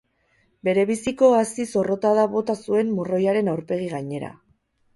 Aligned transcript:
Berebiziko 0.67 1.29
hazi 1.41 1.67
zorrotada 1.75 2.25
bota 2.33 2.57
zuen 2.63 2.91
morroiaren 2.97 3.55
aurpegi 3.55 3.95
gainera. 3.95 4.35